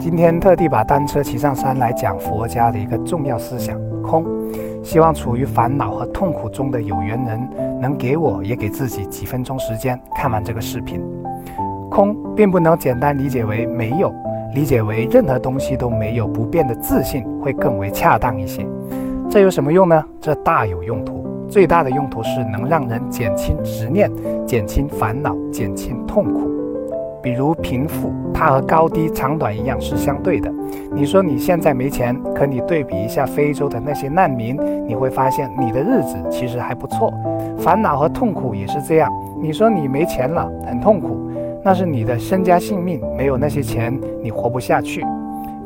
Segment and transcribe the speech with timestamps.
[0.00, 4.24] 今天特地把单车骑上山来讲佛家的一个重要思想——空。
[4.82, 11.02] 希望处于烦恼和痛苦中的有缘人，能给我也给自己几分钟时间看完这个视频。
[11.90, 14.10] 空并不能简单理解为没有，
[14.54, 18.66] 理解为任何东西都没有不变的自信会更为恰当一些。
[19.28, 20.02] 这有什么用呢？
[20.18, 21.20] 这大有用途。
[21.46, 24.10] 最大的用途是能让人减轻执念，
[24.46, 26.48] 减轻烦恼，减轻痛苦。
[27.22, 30.50] 比如贫富，它和高低长短一样是相对的。
[30.92, 37.12] 你说你现在没钱，可你对比一下非洲的那些难民，你会发现你的日子其实还不错。
[37.58, 39.10] 烦恼和痛苦也是这样。
[39.42, 41.30] 你说你没钱了，很痛苦，
[41.62, 45.04] 那是你的身家性命，没有那些钱，你活不下去。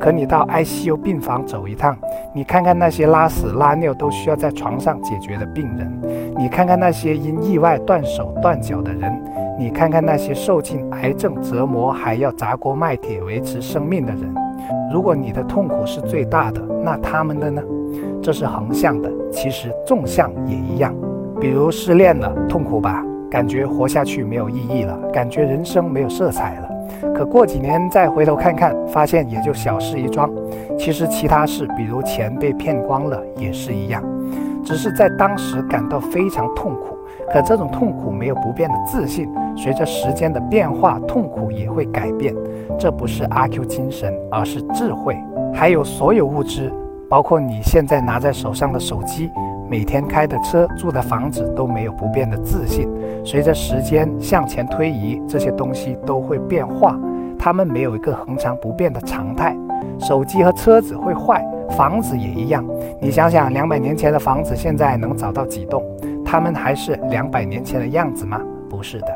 [0.01, 1.97] 可你到 ICU 病房走一趟，
[2.35, 9.23] 你看看那些拉屎拉尿都需要在床上解决的病人，你看看那些因意外断手断脚的人。
[9.57, 14.35] 你看看那些受尽癌症折磨还要砸锅卖铁维持生命的人，
[14.93, 17.63] 如果你的痛苦是最大的，那他们的呢？
[18.21, 20.95] 这是横向的，其实纵向也一样。
[21.41, 23.05] 比如失恋了，痛苦吧？
[23.31, 26.69] 感觉活下去没有意义了，感觉人生没有色彩了。
[27.15, 30.31] 可过几年再回头看看，发现也就小事一桩。
[30.79, 34.03] 其实其他事，比如钱被骗光了，也是一样，
[34.65, 36.94] 只是在当时感到非常痛苦。
[37.33, 42.35] 可这种痛苦没有不变的自信，随着时间的变化，痛苦也会改变。
[42.79, 45.17] 这不是阿 Q 精神，而是智慧。
[45.53, 46.73] 还有所有物质，
[47.09, 49.31] 包括你现在拿在手上的手机，
[49.69, 52.89] 每天开的车，住的房子，都没有不变的自信。
[53.25, 56.99] 随着时间向前推移，这些东西都会变化，
[57.39, 59.57] 它们没有一个恒常不变的常态。
[59.99, 62.65] 手机和车子会坏，房子也一样。
[63.01, 65.83] 你想想，两百年前的房子，现在能找到几栋？
[66.35, 68.41] 他们还是两百年前的样子吗？
[68.69, 69.07] 不是的。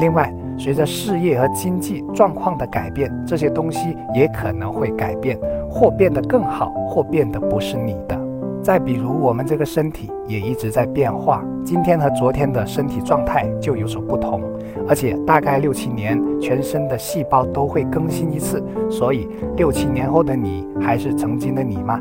[0.00, 5.38] 另外，随着事业和经济状况的改变，这些东西也可能会改变，
[5.70, 8.20] 或变得更好，或变得不是你的。
[8.60, 14.42] 再比如，我们这个身体也一直在变化，今天和昨天的身体状态就有所不同，
[14.88, 18.60] 而且大概六七年，全身的细胞都会更新一次。
[18.90, 22.00] 所以，六七年后的你还是曾经的你吗？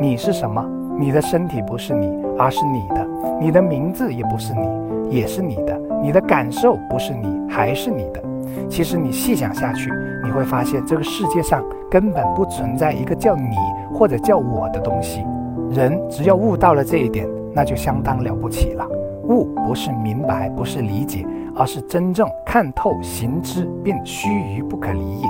[0.00, 0.64] 你是什么？
[0.96, 2.06] 你的身体不是你，
[2.38, 3.01] 而是你的；
[3.40, 8.22] 你的名字也不是你，也是你的；你的感受不是你，还是你的。
[8.68, 9.90] 其实你细想下去，
[10.24, 13.56] 你会发现这个世界上根本不存在一个叫你
[13.92, 15.24] 或者叫我的东西。
[15.70, 18.86] 人只要悟到了这一点，那就相当了不起了。
[19.24, 25.26] 悟不是明白，不是理解，而是真正看透、行之，并须臾不可离也。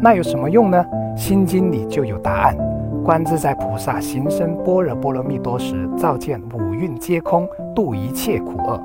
[0.00, 0.84] 那有什么用呢？
[1.16, 2.56] 心经里就有答案。
[3.04, 8.80] 观自在菩萨行深般若波罗蜜多时，照见五蕴皆空，度一切苦厄。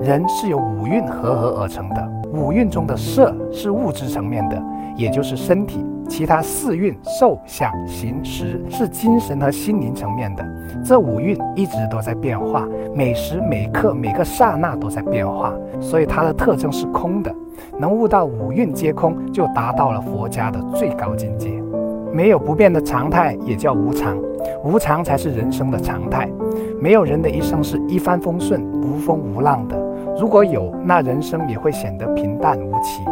[0.00, 4.62] 人是由五蕴合合而成的，五蕴中的色是物质层面的，
[4.96, 10.42] 也就是身体；其他四蕴受想行识是精神和心灵层面的。
[10.82, 17.30] 这五蕴一直都在变化，每时每刻每个刹那都在变化，所以它的特征是空的。
[17.78, 21.50] 能悟到五蕴皆空，就达到了佛家的最高境界。
[22.16, 24.16] 没有不变的常态，也叫无常。
[24.64, 26.26] 无常才是人生的常态。
[26.80, 29.76] 没有人的一生是一帆风顺、无风无浪的。
[30.18, 33.02] 如果有，那人生也会显得平淡无奇。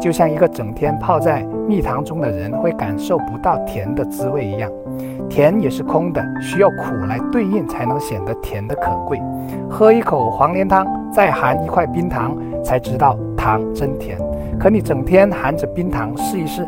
[0.00, 4.70] 就像一个整天泡在蜜糖中的人会感受不到甜的滋味一样。
[5.28, 9.20] 甜也是空的，需要苦来对应，才能显得甜的可贵。
[9.68, 14.16] 喝一口黄连汤，再含一块冰糖，才知道糖真甜。
[14.56, 16.64] 可你整天含着冰糖，试一试。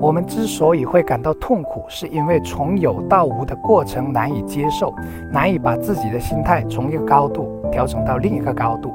[0.00, 4.94] 我们之所以会感到痛苦，是因为从有到无的过程难以接受，
[5.30, 8.90] 难以把自己的心态从一个高度调整到另一个高度，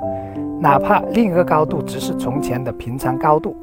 [0.60, 3.56] 哪怕另一个高度只是从前的平常高度。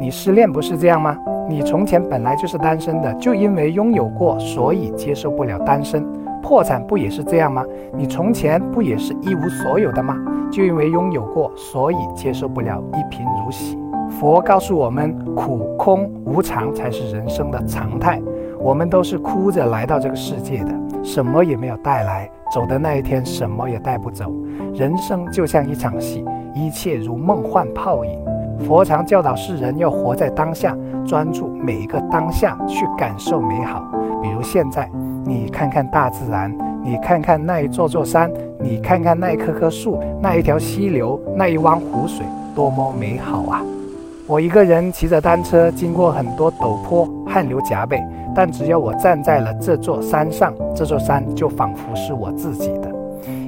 [0.00, 1.16] 你失恋不是这样吗？
[1.48, 6.04] 你从前本来就是单身的，就因为拥有过，所以接受不了单身。
[6.42, 7.62] 破产不也是这样吗？
[7.92, 10.16] 你从前不也是一无所有的吗？
[10.50, 13.76] 就因为拥有过，所以接受不了一贫如洗。
[14.18, 18.18] 佛告诉我们，苦、空、无常才是人生的常态。
[18.58, 20.72] 我们都是哭着来到这个世界的，
[21.02, 24.32] 什么也没有带来，走的那一天什么也带不走。
[24.74, 26.24] 人生就像一场戏，
[26.54, 28.18] 一切如梦幻泡影。
[28.66, 30.74] 佛常教导世人要活在当下，
[31.06, 33.84] 专注每一个当下去感受美好。
[34.22, 34.90] 比如现在，
[35.26, 36.50] 你看看大自然，
[36.82, 42.24] 你看看那一座座山，你看看那一棵棵树，那一条溪流，那一汪湖水，
[42.54, 43.62] 多么美好啊！
[44.28, 48.02] 我一个人骑着单车，经过很多陡坡，汗流浃背。
[48.34, 52.92] 但只要我站在了这座山上，这座山就仿佛是我自己的。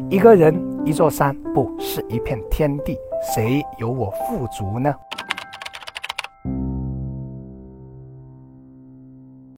[0.08, 0.54] 一个人，
[0.84, 2.96] 一座山，不是一片天地，
[3.34, 4.94] 谁有我富足呢？